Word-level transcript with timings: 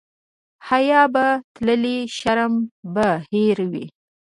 حیا 0.69 1.01
به 1.13 1.25
تللې 1.55 1.97
شرم 2.17 2.53
به 2.93 3.07
هېر 3.31 3.57
وي. 3.71 3.85